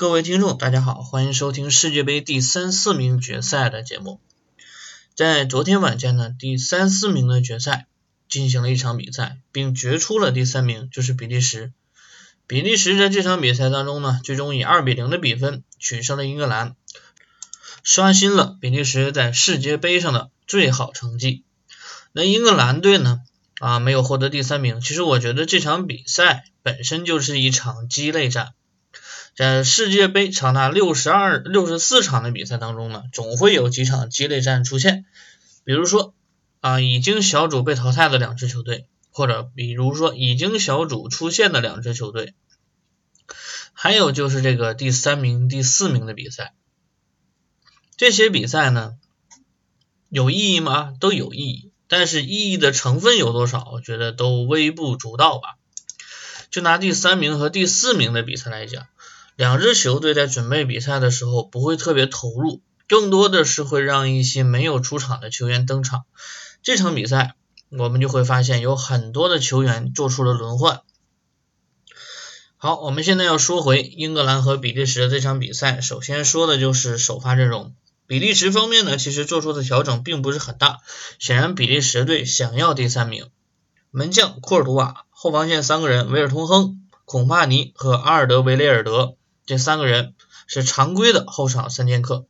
[0.00, 4.18] 各位听众，大家好，欢迎收听世界杯第三四名决赛的节目。
[5.14, 7.86] 在昨天晚间呢，第三四名的决赛
[8.26, 11.74] 进行了一场比赛，并决出了第三名，就是比利时。
[12.46, 16.76] 比利时在这场比赛当中呢，最终以二比零的比分取胜了英格兰，
[17.82, 21.44] 刷新了比利时在世界杯上的最好成绩。
[22.12, 23.20] 那英格兰队呢？
[23.60, 24.80] 啊，没有获得第三名。
[24.80, 28.54] 其实我觉得这场比赛本身就是一场鸡肋战。
[29.40, 35.06] 在世界杯长达六十二、六十四场的比赛当中呢，总会有几场激烈战出现。
[35.64, 36.12] 比如说
[36.60, 42.34] 啊，已经小组被淘汰的两支球队，或者比如说已经小组出现的两支球队，
[43.72, 46.52] 还有就是这个第三名、第四名的比赛。
[47.96, 48.96] 这些比赛呢，
[50.10, 50.92] 有意义吗？
[51.00, 51.70] 都有意义。
[51.88, 53.70] 但是意义的成分有多少？
[53.72, 55.56] 我觉得都微不足道吧。
[56.50, 58.86] 就拿第三名和第四名的比赛来讲，
[59.40, 66.04] 两支球队在准备比赛的时候不会特别投入，更多的是会让一些没有出场的球员登场。
[66.62, 67.36] 这场比赛
[67.70, 70.82] 我们就会发现有很多的球员做出了轮换。
[72.58, 77.74] 好，我们现在要说回英格兰和比利时的这场比赛，首先说的就是首发阵容。
[78.06, 80.80] 比利时方面呢，其实做出的调整并不是很大。
[81.18, 83.30] 显然，比利时队想要第三名。
[83.90, 89.14] 门将库尔图瓦，后防线三个人，维尔通亨、孔帕尼和阿尔德维雷尔德，
[89.50, 90.14] 这三个人
[90.46, 92.24] 是常规的后场三剑客。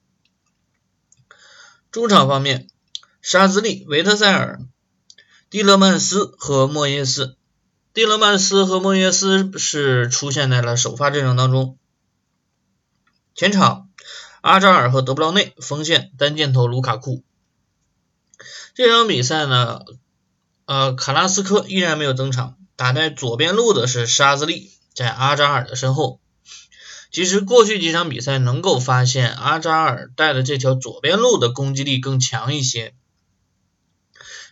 [1.91, 2.67] 中场方面，
[3.21, 4.63] 沙兹利、维特塞尔、
[5.51, 7.37] 蒂勒曼斯和莫耶斯。
[7.93, 11.77] 蒂勒曼斯和莫耶斯是出现在了首发阵容当中。
[13.35, 13.89] 前场。
[14.41, 17.23] 阿扎尔和德布劳内锋线单箭头卢卡库。
[18.73, 19.83] 这场比赛呢，
[20.65, 26.20] 呃，卡拉斯科依然没有登场，打在左边路的是沙兹利，在阿扎尔的身后。
[27.11, 32.95] 其实过去几场比赛能够发现，阿扎尔带的这条左边路的攻击力更强一些。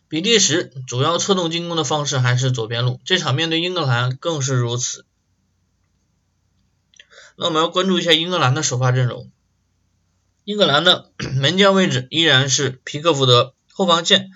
[0.08, 5.04] 比利时主要策动进攻的方式还是左边路，这场面对英格兰更是如此。
[7.36, 9.30] 那我们要关注一下英格兰的首发阵容。
[10.44, 14.30] 英格兰的 门将位置依然是皮克福德，后防线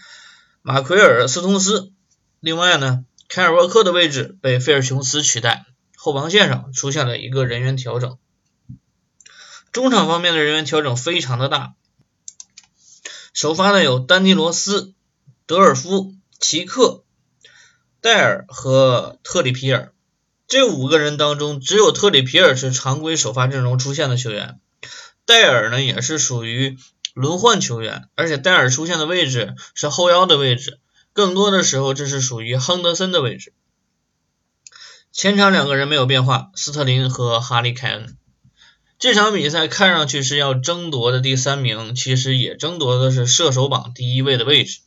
[0.61, 1.91] 马奎尔斯通斯。
[2.38, 5.65] 另外呢，凯尔沃克的位置被费尔琼斯取代，
[6.05, 8.19] 后防线上出现了一个人员调整。
[9.71, 11.75] 中场方面的人员调整非常的大，
[13.33, 14.95] 首发的有丹尼罗斯、
[15.47, 17.05] 德尔夫、齐克、
[18.01, 19.93] 戴尔和特里皮尔。
[20.49, 24.59] 这五个人当中，只有特里皮尔是常规首发阵容出现的球员。
[25.25, 26.77] 戴尔呢也是属于
[27.15, 30.81] 轮换球员，而且戴尔出现的位置是后腰的位置，
[31.12, 33.53] 更多的时候这是属于亨德森的位置。
[35.12, 38.17] 前场两个人没有变化，斯特林和哈利凯恩。
[38.99, 44.81] 这场比赛看上去是要争夺的第三名，其实也争夺的是射手榜第一位的位置。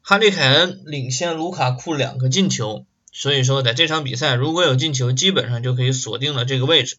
[0.00, 6.96] 哈利凯恩领先卢卡库两个进球，所以说在这场比赛如果有进球，基本上就可以锁定了这个位置。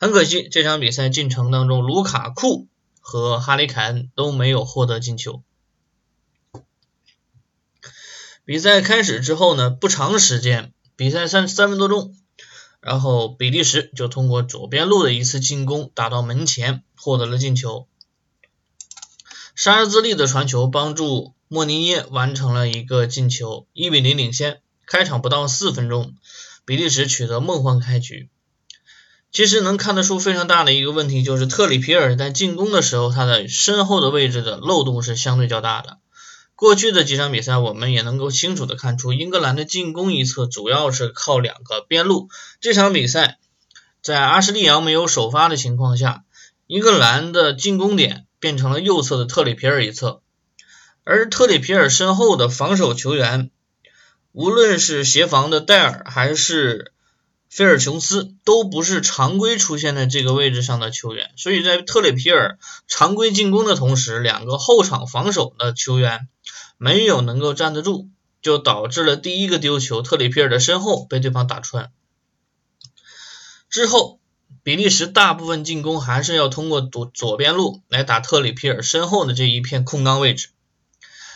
[0.00, 2.68] 很可惜，这场比赛进程当中，卢卡库
[3.00, 5.42] 和哈利凯恩都没有获得进球。
[8.46, 12.14] 比赛开始之后呢，不长时间，比赛三三分多钟，
[12.80, 17.88] 然后比利时就通过左边路的一次进攻打到门前，获得了进球。
[19.54, 24.60] 沙尔兹利的传球帮助莫尼耶完成了一个进球，一比零领先。
[24.86, 26.14] 开场不到四分钟，
[26.66, 28.28] 比利时取得梦幻开局。
[29.32, 35.98] 其实能看得出非常大的一个问题，就是特里皮尔在进攻的时候，他的身后的位置的漏洞是相对较大的。
[36.56, 42.28] 过去的几场比赛，我们也能够清楚的看出，英格兰的进攻一侧主要是靠两个边路。
[42.60, 43.38] 这场比赛，
[44.02, 46.24] 在阿什利杨没有首发的情况下，
[46.66, 50.22] 英格兰的进攻点变成了右侧的特里皮尔一侧，
[51.02, 53.50] 而特里皮尔身后的防守球员，
[54.32, 56.93] 无论是协防的戴尔还是。
[57.54, 62.58] 菲尔琼斯都不是常规出现在这个位置上的球员，所以在特里皮尔
[62.88, 66.26] 常规进攻的同时，两个后场防守的球员
[66.78, 68.08] 没有能够站得住，
[68.42, 71.92] 就导致了第一个丢球，特里皮尔的身后被对方打穿。
[73.70, 74.18] 之后，
[74.64, 80.48] 比利时大部分进攻还是要通过左左边路来打特里皮尔身后的这一片空当位置。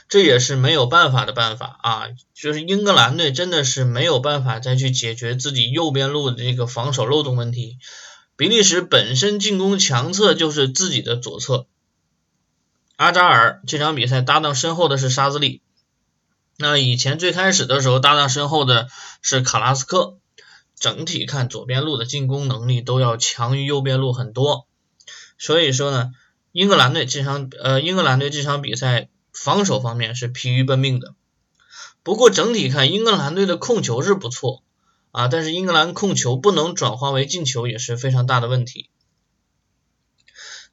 [0.09, 2.09] 这也是没有办法的办法啊！
[2.35, 7.79] 就是英格兰队真的是没有办法再去解决自己右边路的这个防守漏洞问题。
[8.37, 11.67] 比利时本身进攻强侧就是自己的左侧，
[12.97, 15.61] 阿扎尔这场比赛搭档身后的是沙兹利，
[16.57, 18.89] 那以前最开始的时候搭档身后的
[19.21, 20.19] 是卡拉斯科，
[20.79, 24.67] 整体看左边路的进攻能力都要强于右边路很多。
[25.37, 26.13] 所以说呢，
[26.53, 29.09] 英格兰队这场呃英格兰队这场比赛
[29.41, 31.15] 防守方面是疲于奔命的。
[32.03, 34.63] 不过整体看，英格兰队的控球是不错
[35.13, 38.91] 啊，但是英格兰控球不能转化为进球也是非常大的问题。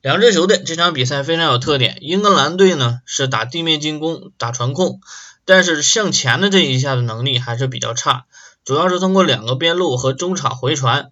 [0.01, 4.99] 两支球队这场比赛非常有特点，英格兰队呢是打地面进攻、打传控，
[5.45, 8.25] 但是向前的这一下的能力还是比较差，
[8.63, 11.11] 主要是通过两个边路和中场回传。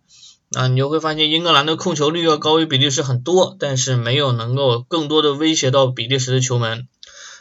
[0.56, 6.88] 啊，你就会发现英格兰的控球率要高于比利时很多，但是没有能够更多的威胁到比利时的球门，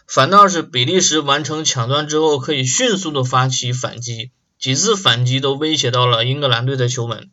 [0.07, 7.31] 反倒是比利时完成抢断之后可以迅速的发起反击，几次反击都威胁到了英格兰队的球门。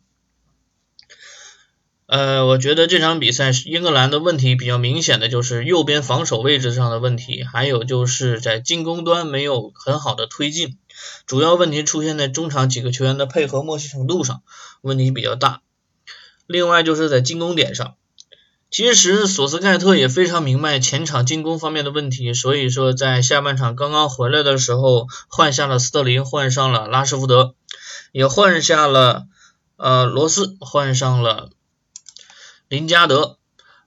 [2.06, 10.76] 呃，我觉得这场比赛英格兰的问题比较明显的就是右边防守位置上的问题，还有就是在进攻端没有很好的推进，
[11.24, 14.42] 主要问题出现在中场几个球员的配合默契程度上，
[14.80, 15.62] 问题比较大。
[16.48, 17.94] 另外就是在进攻点上，
[18.70, 27.56] 其实索斯盖特也非常明白前场进攻方面的问题，所以说在下半场刚刚回来的时候换下了斯特林，换上了拉什福德，
[28.12, 29.26] 也换下了
[29.76, 31.50] 呃罗斯，换上了。
[32.68, 33.38] 林加德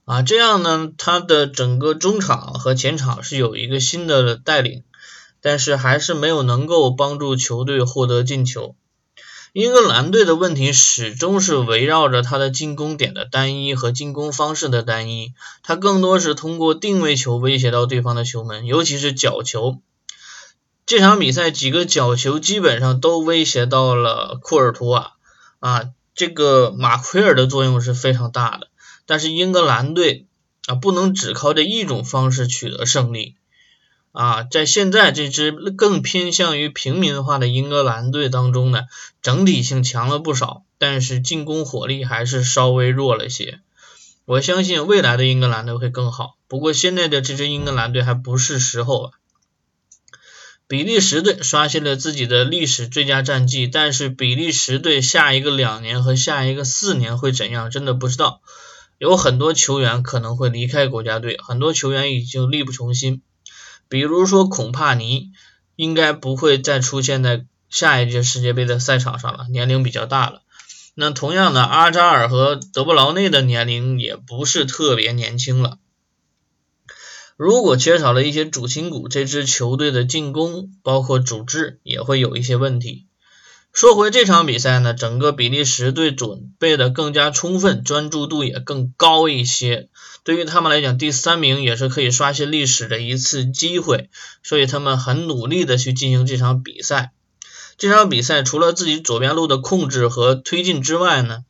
[0.03, 4.83] 啊，这样呢，他的整个中场和前场是有一个新的带领，
[5.39, 8.75] 但是还是没有能够帮助球队获得进球。
[9.53, 19.79] 英格兰队的问题始终是围绕着他的进攻点的单一和进攻方式的单一，他更多是通过定位球威胁到对方的球门，尤其是角球。
[20.87, 25.17] 这场比赛几个角球基本上都威胁到了库尔图瓦
[25.59, 28.69] 啊，这个马奎尔的作用是非常大的。
[29.05, 30.25] 但是英格兰队
[30.65, 33.35] 啊，不能只靠这一种方式取得胜利
[34.13, 38.83] 啊，在现在这支更偏向于平民化的英格兰队当中呢，
[39.23, 43.59] 整体性强了不少，但是进攻火力还是稍微弱了些。
[44.25, 49.11] 我相信未来的英格兰队会更好，不过现在的这支英格兰队还不是时候啊。
[50.67, 58.41] 比利时队刷新了自己的历史最佳战绩，但是比利时队下一个两年和下一个四年会怎样，真的不知道。
[58.99, 63.23] 有很多球员可能会离开国家队，很多球员已经力不从心。
[63.93, 65.33] 比如说孔帕尼，
[65.75, 70.41] 应该不会再出现在下一届世界杯的赛场上了，年龄比较大了。
[70.95, 75.77] 那同样的，阿扎尔和德布劳内的年龄也不是特别年轻了。
[77.37, 83.05] 如果缺少了一些主心骨，这支球队的进攻包括组织也会有一些问题。
[83.73, 89.89] 说回这场比赛呢，整个比利时队准备的更加充分，专注度也更高一些。
[90.23, 94.11] 对于他们来讲，第三名也是可以刷新历史的一次机会，
[94.43, 97.13] 所以他们很努力的去进行这场比赛。
[97.75, 101.43] 这场比赛除了自己左边路的控制和推进之外呢，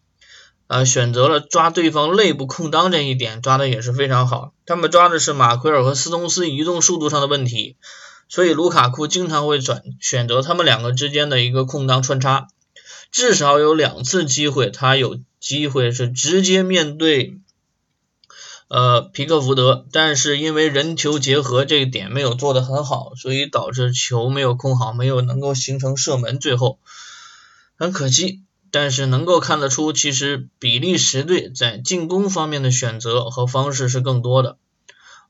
[0.67, 4.53] 呃，选择了抓对方内部空当这一点抓的也是非常好。
[4.65, 7.75] 他们抓的是马奎尔和斯通斯移动速度上的问题。
[8.27, 12.47] 所以卢卡库经常会转选择他们两个之间的一个空当穿插，
[13.11, 17.37] 至少有两次机会，他有机会是直接面对
[18.67, 26.79] 呃皮克福德，但是因为人球结合这一点没有做得很好，所以导致球没有控好，没有能够形成射门，最后
[27.77, 28.41] 很可惜。
[28.71, 34.57] 但是能够看得出，其实比利时队在进攻方面的选择和方式是更多的。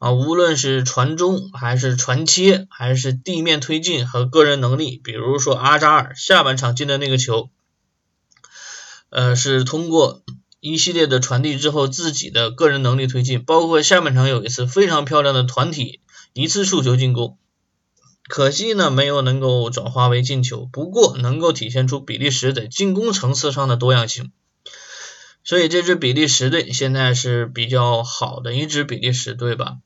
[0.04, 7.50] 啊，无论是传中还是传切，还是地面推进和个人能力，比如说阿扎尔下半场进的那个球，
[9.10, 10.22] 呃，是通过
[10.60, 16.02] 一系列的传递之后自己的个人能力推进，包括下半场有一次非常漂亮的团体
[16.34, 17.38] 一次触球进攻，
[18.28, 24.34] 可惜呢没有能够转化为进球，不过能够体现出比利时在进攻层次上的多样性，
[25.46, 29.78] 所以这支比利时队现在是比较好的一支比利时队吧。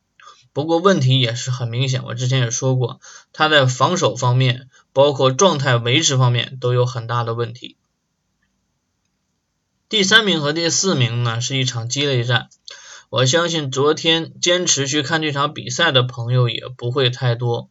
[0.57, 2.99] 不过问题也是很明显，我之前也说过，
[3.31, 7.77] 他在防守方面，包括状态维持方面都有很大的问题。
[9.87, 12.49] 第三名和第四名呢是一场鸡肋战，
[13.11, 17.69] 我相信昨天坚持去看这场比赛的朋友也不会太多。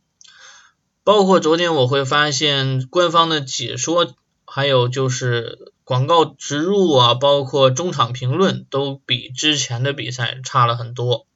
[1.02, 4.14] 包括昨天我会发现官方的解说，
[4.44, 11.26] 还有就是广告植入啊，包括中场评论都比之前的比赛差了很多。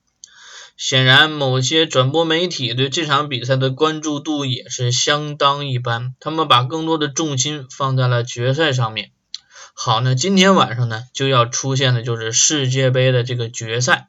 [0.83, 9.11] 显然，某些转播媒体对这场比赛的关注度也是相当一般，他们把更多的重心放在了决赛上面。
[9.75, 14.09] 好，那今天晚上呢，就要出现的就是世界杯的这个决赛。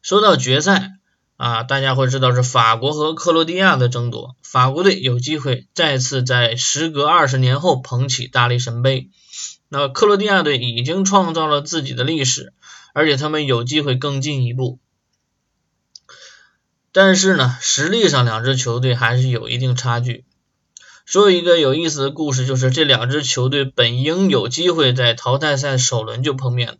[0.00, 0.92] 说到决赛，
[1.36, 9.10] 啊，大家会知道是法国和克罗地亚的争夺，法国队有机会再次在时隔二十年后捧起大力神杯。
[9.68, 12.54] 那克罗地亚队已经创造了自己的历史，
[12.94, 14.78] 而且他们有机会更进一步。
[16.92, 20.24] 但是呢，实力上两支球队还是有一定差距。
[21.04, 26.78] 说一个有意思的故事，就是这两支球队本应有机会在淘汰赛首轮就碰面的。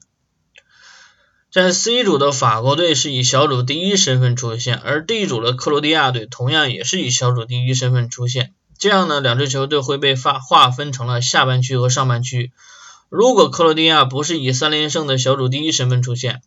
[1.51, 8.53] 在 C 组的法国队是以小组第一身份出现，而 D 组的克罗地亚队同样也是以小组第一身份出现。
[8.79, 12.53] 这样呢，两支球队会被划划分成了下半区和上半区。
[13.09, 16.43] 如果克罗地亚不是以三连胜的小组第一身份出现，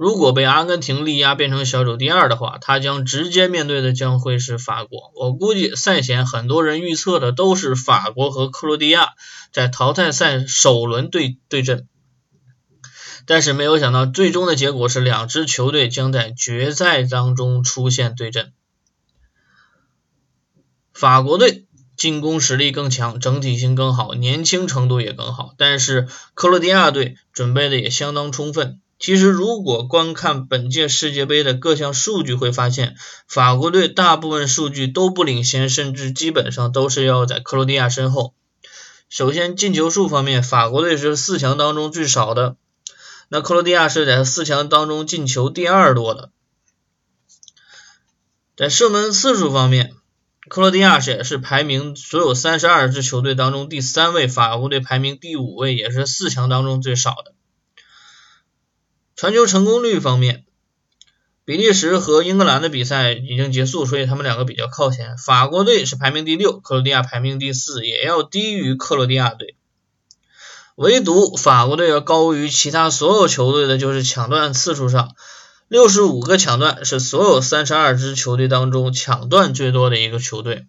[0.00, 5.12] 如果被阿根廷力压变成小组第二的话，他将直接面对的将会是法国。
[5.14, 9.10] 我估计赛前很多人预测的都是法国和克罗地亚
[9.52, 11.86] 在淘汰赛首轮对对阵，
[13.26, 18.54] 但是没有想到最终的结果是两支球队将在决赛当中出现对阵。
[20.94, 21.66] 法国队
[21.98, 28.80] 进攻实力更强，整体性更好，年轻程度也更好，但是克罗地亚队准备的也相当充分。
[29.00, 38.34] 其实，如果观看本届世界杯的各项数据，会发现法国队大部分数据都不领先，甚至基本上都是要在克罗地亚身后。
[39.08, 42.56] 首先，进球数方面，法国队是四强当中最少的，
[43.30, 46.30] 那克罗地亚是在四强当中进球第二多的。
[48.54, 49.94] 在射门次数方面，
[50.50, 57.32] 克罗地亚是也是排名所有三十二支球队当中第三位，法国队排名第五位，也是四强当中最少的。
[59.20, 60.46] 传球成功率方面，
[61.44, 65.18] 比利时和英格兰的比赛已经结束，所以他们两个比较靠前。
[65.18, 69.56] 法国队是排名第六，克罗地亚排名第四，也要低于克罗地亚队。
[70.74, 75.14] 唯独法国队要高于其他所有球队的就是抢断次数上，
[75.68, 80.64] 六十五个抢断是所有三十二支球队当中抢断最多的一个球队。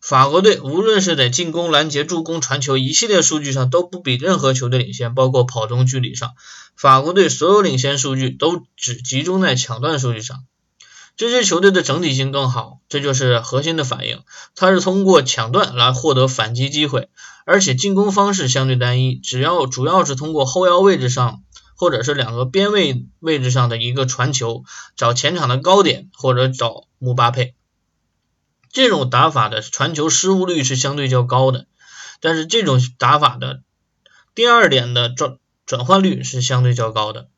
[0.00, 6.34] 法国队无论是在进攻、拦截、助攻、传球一系列数据上都不比任何球队领先，包括跑动距离上，
[6.76, 10.44] 法国队所有领先数据都只集中在抢断数据上。
[11.16, 14.22] 这支球队的整体性更好，这就是核心的反应。
[14.54, 17.08] 它是通过抢断来获得反击机会，
[17.44, 21.42] 而且进攻方式相对单一，只要主要是通过后腰位置上
[21.74, 24.62] 或者是两个边位位置上的一个传球，
[24.96, 27.56] 找前场的高点或者找姆巴佩。
[28.72, 31.66] 这种打法的传球失误率是相对较高的，
[32.20, 33.62] 但是这种打法的
[34.34, 37.28] 第二点的转转换率是相对较高的。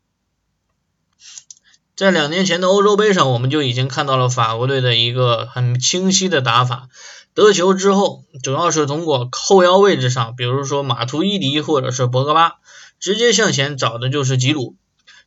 [1.96, 6.88] 在两年前的欧洲杯上，我们就已经看到了法国队的一个很清晰的打法，
[7.34, 12.54] 得球之后主要是通过后腰位置上，比如说马图伊迪或者是博格巴，
[12.98, 14.76] 直接向前找的就是吉鲁。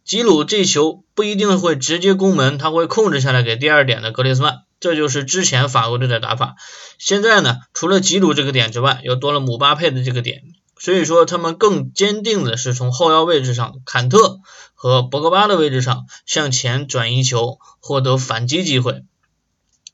[0.03, 4.63] 吉鲁这球不一定会直接攻门，他会控制下来给第二点的格列斯曼。
[4.83, 6.57] 这就是之前法国队的打法，
[6.97, 10.43] 现在呢，除了吉鲁这个点之外，又多了姆巴佩的这个点，
[10.77, 14.41] 所以说他们更坚定的是从后腰位置上，坎特
[14.75, 19.05] 和博格巴的位置上向前转移球，获得反击机会。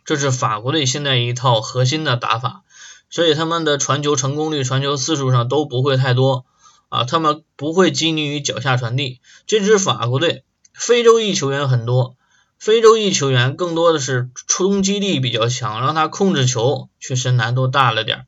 [0.06, 2.64] 这是法国队现在一套核心的打法，
[3.12, 6.48] 所以他们的传球成功率、传球次数上都不会太多
[6.90, 9.22] 啊，他们不会拘泥于脚下传递。
[9.46, 12.16] 这支法国队非洲裔球员很多。
[12.60, 18.26] 非洲裔球员更多的是冲击力比较强，让他控制球确实难度大了点儿。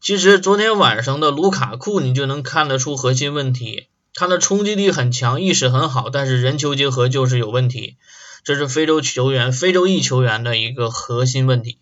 [0.00, 7.98] 其实昨天晚上的卢卡库你就能看得出核心问题，他的冲击力很强，意识很好，但是人球结合就是有问题，
[8.42, 11.78] 这是非洲球员、非洲裔球员的一个核心问题。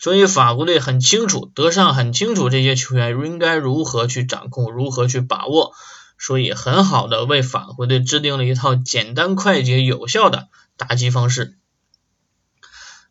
[0.00, 5.72] 所以法国队很清楚，德尚很清楚这些球员应该如何去掌控，如何去把握，
[6.18, 10.48] 所以很好的为法国队制定了一套简单、快捷、有效的。
[10.76, 11.56] 打击方式。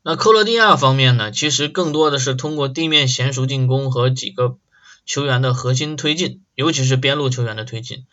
[0.07, 1.31] 那克罗地亚方面呢？
[1.31, 4.59] 其实更多的是通过地面娴熟进攻和几个
[5.03, 8.05] 球员的核心推进，尤其是边路球员的推进。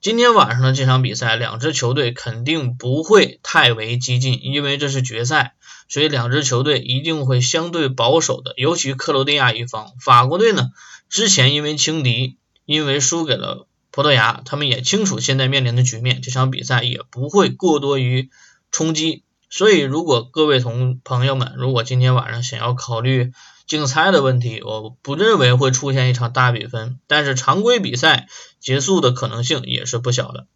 [0.00, 5.56] 今天晚上的这场比赛，两支球队肯定不会太为激进，因为这是决赛，
[5.90, 8.54] 所以两支球队一定会相对保守的。
[8.56, 10.70] 尤其克罗地亚一方，法国队呢，
[11.10, 18.30] 之前因为轻敌，因为输给了葡萄牙，他们也清楚现在面临的局面，这场比赛也不会过多于。
[18.70, 23.32] 冲击，所以如果各位同朋友们，如果今天晚上想要考虑
[23.66, 30.46] 竞猜的问题，我不认为会出现一场大比分，但是常规比赛结束的可能性也是不小的。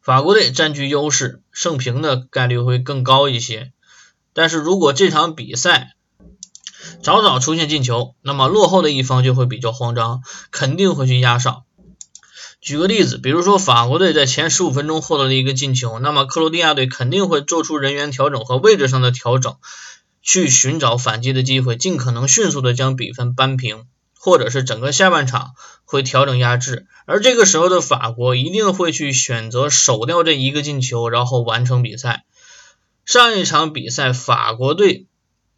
[0.00, 3.72] 法国队占据优势，胜平的概率会更高一些。
[4.32, 5.94] 但是如果这场比赛
[7.02, 11.64] 早早出现进球，那么落后的一方就会比较慌张，肯定会去压哨。
[12.62, 19.56] 举个例子，比如说法国队在前十五分钟获得了一个进球，那么克罗地亚队肯定会做出人员调整和位置上的调整，
[20.22, 25.54] 去寻找反击的机会，尽可能迅速的将比分扳平，或者是整个下半场
[25.84, 26.86] 会调整压制。
[27.04, 32.22] 而这个时候的法国一定会去选择守掉这一个进球，然后完成比赛。
[33.04, 35.06] 上一场比赛法国队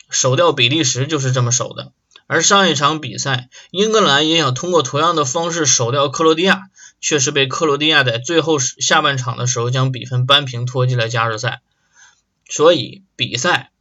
[0.08, 1.92] 守掉比利时就是这么守的，
[2.26, 6.62] 而上一场比赛英格兰也想通过同样的方式守掉克罗地亚。
[7.04, 11.61] 却是被克罗地亚在最后下半场的时候将比分扳平，拖进了加时赛。
[12.49, 13.73] 所以比赛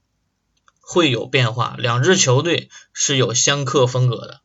[0.82, 4.42] 会有变化，两支球队是有相克风格的。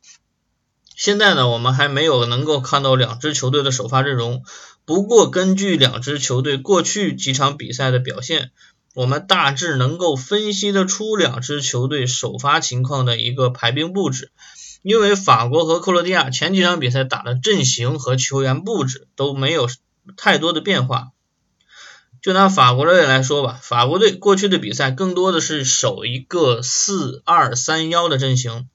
[0.95, 4.45] 现在呢，我们还没有能够看到两支球队的首发阵容。
[4.85, 8.51] 不过，根据两支球队过去几场比赛的表现，
[8.93, 14.31] 我们大致能够分析得出两支球队首发情况的一个排兵布置。
[14.81, 19.67] 因为法国和克罗地亚前几场比赛打的阵型和球员布置都没有
[20.15, 21.09] 太多的变化，
[22.21, 28.69] 就拿法国队来说吧，法国队过去的比赛更多的是守一个四二三幺的阵型，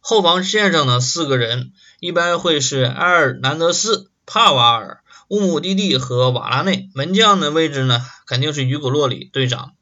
[0.00, 9.74] 后防线上的四个人一般会是埃尔南德斯、帕瓦尔、乌姆蒂蒂和瓦拉内，门将的位置呢肯定是雨果洛里队长，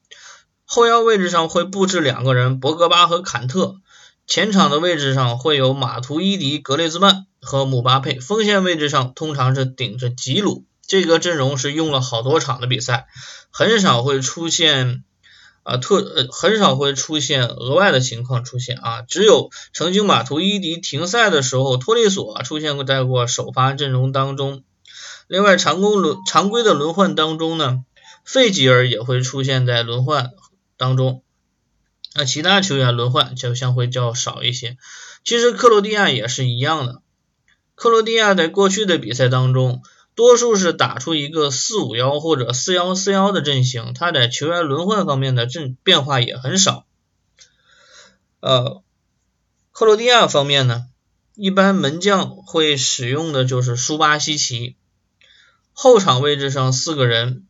[0.65, 3.77] 后腰位置上会布置两个人，博格巴和坎特。
[4.31, 10.65] 前场的位置上会有马图伊迪、格列兹曼和姆巴佩，锋线位置上通常是顶着吉鲁。
[10.87, 13.09] 这个阵容是用了好多场的比赛，
[13.51, 15.03] 很少会出现
[15.65, 24.63] 啊特呃很少会出现额外的情况出现啊，只有曾经马图伊迪停赛的时候，托利索出现过在过首发阵容当中。
[25.27, 27.83] 另外，常规轮常规的轮换当中呢，
[28.25, 30.31] 费吉尔也会出现在轮换
[30.77, 31.25] 当中。
[32.15, 34.77] 那其他球员轮换就相会较少一些。
[35.25, 37.03] 其实克罗地亚也是一样的。
[37.75, 39.83] 克罗地亚在过去的比赛当中，
[40.15, 46.85] 多数是打出一个四五幺或者四幺四幺的阵型，他在球员轮换方面的阵变化也很少。
[48.41, 48.83] 呃，
[49.73, 50.87] 克罗地亚方面呢，
[51.37, 54.77] 一般门将会使用的就是舒巴西奇。
[55.73, 57.47] 后场位置上四个人，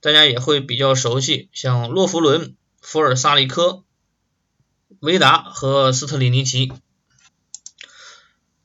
[0.00, 3.82] 大家也会比较熟悉，像洛弗伦、福尔萨利科。
[5.02, 6.72] 维达和斯特里尼奇，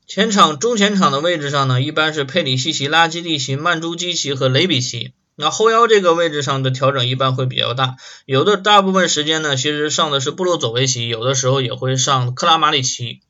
[0.06, 5.14] 前场中前场的位置上呢，一般是佩里西奇、拉基蒂奇、曼朱基奇和雷比奇。
[5.36, 7.96] 那后腰这个位置上的调整一般会比较大，
[8.28, 13.22] 有的大部分时间呢，其实上的是布洛佐维奇，有的时候也会上克拉马里奇。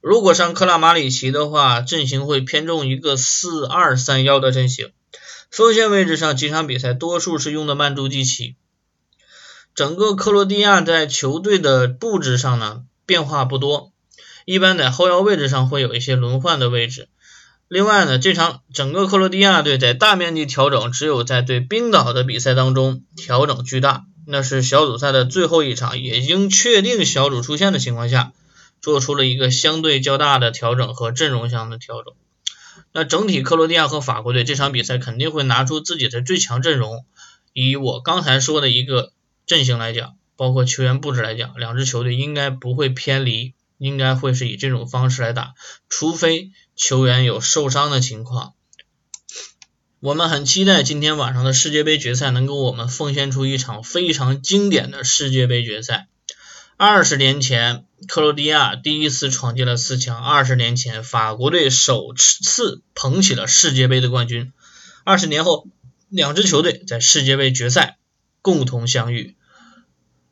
[0.00, 4.92] 如果上克拉马里奇的话，阵型会偏重一个四二三幺的阵型。
[5.50, 8.54] 锋线位置上，几场比赛多数是用的曼朱基奇。
[9.74, 13.90] 整个克罗地亚在球队的布置上呢变化不多，
[14.44, 17.08] 一般在后腰位置上会有一些轮换的位置。
[17.66, 28.32] 另外呢，这场整个克罗地亚队在大面积调整，只有在对冰岛的比赛当中调整巨大，那是小组赛的最后一场，已经确定小组出线的情况下，
[28.80, 32.14] 做出了一个相对较大的调整和阵容上的调整。
[32.92, 37.04] 那整体克罗地亚和法国队这场比赛肯定会拿出自己的最强阵容，
[37.52, 39.10] 以我刚才说的一个。
[39.46, 45.54] 阵型来讲，包括球员布置来讲，两支球队应该不会偏离，应该会是以这种方式来打，
[45.88, 48.54] 除非球员有受伤的情况。
[50.00, 56.08] 我们很期待今天晚上的世界杯决赛能给我们奉献出一场非常经典的世界杯决赛。
[56.76, 64.52] 二十年前，克罗地亚第一次闯进了四强；二十年前，法国队首次捧起了世界杯的冠军。
[65.04, 65.68] 二十年后，
[66.08, 67.96] 两支球队在世界杯决赛。
[68.44, 69.36] 共同相遇。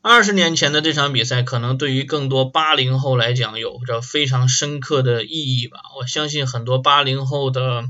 [0.03, 5.79] 二十年前的这场比赛，可能对于更多八零后来讲，有着非常深刻的意义吧。
[5.99, 7.85] 我相信很多八零后的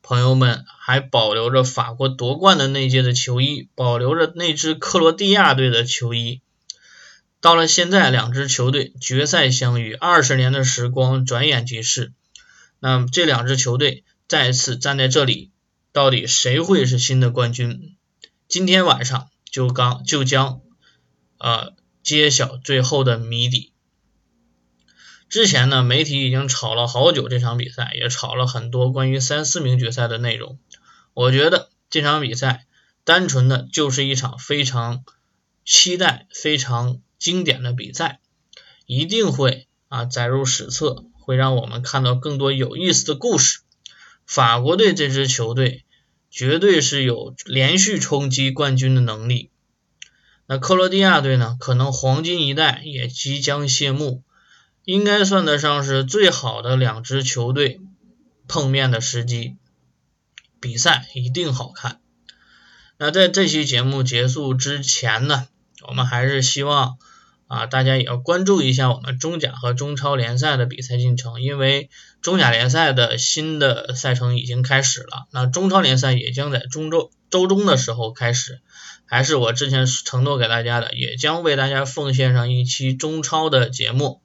[0.00, 6.40] 朋友们还保留着法国夺冠的那届的球衣，保留着那支克罗地亚队的球衣。
[7.42, 12.12] 到了现在，两支球队决赛相遇，二十年的时光转眼即逝。
[12.78, 15.50] 那这两支球队再次站在这里，
[15.92, 17.96] 到底谁会是新的冠军？
[18.48, 19.28] 今天晚上。
[19.50, 20.60] 就刚就将
[21.38, 23.72] 呃揭晓最后的谜底。
[25.28, 30.58] 之前呢，媒体已经炒了好久这场比赛，也炒了很多关于三四名决赛的内容。
[31.14, 32.66] 我觉得这场比赛
[33.04, 35.04] 单纯的就是一场非常
[35.64, 38.20] 期待、非常经典的比赛，
[38.86, 43.60] 一定会啊载入史册，会让我们看到更多有意思的故事。
[44.26, 45.84] 法国队这支球队。
[46.30, 49.50] 绝对是有连续冲击冠军的能力。
[50.46, 51.56] 那克罗地亚队呢？
[51.60, 54.22] 可能黄金一代也即将谢幕，
[54.84, 57.80] 应该算得上是最好的两支球队，
[58.48, 59.56] 碰面的时机，
[60.60, 62.00] 比赛一定好看。
[62.98, 65.46] 那在这期节目结束之前呢，
[65.86, 66.98] 我们还是希望
[67.50, 71.90] 啊大家也要关注一下我们中甲和中超联赛的比赛进程，因为
[72.22, 78.60] 中甲联赛的新的赛程已经开始了，那中超联赛也将在中周周中的时候开始。
[79.04, 84.22] 还是我之前承诺给大家的，也将为大家奉献上一期中超的节目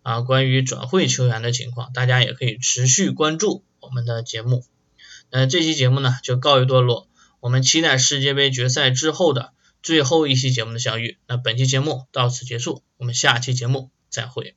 [0.00, 4.64] 啊，关于转会球员的情况，大家也可以持续关注我们的节目。
[5.30, 7.08] 那这期节目呢就告一段落，
[7.40, 9.52] 我们期待世界杯决赛之后的
[9.86, 11.16] 最后一期节目的相遇。
[11.28, 14.54] 那本期节目到此结束，我们下期节目再会。